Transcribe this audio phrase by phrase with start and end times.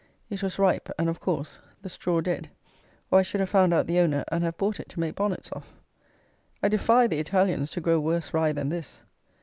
[0.31, 2.49] It was ripe, and, of course, the straw dead;
[3.11, 5.51] or I should have found out the owner, and have bought it to make bonnets
[5.51, 5.75] of!
[6.63, 9.03] I defy the Italians to grow worse rye than this.